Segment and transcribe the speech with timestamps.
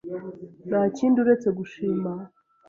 [0.67, 2.11] Ntakindi uretse gushima.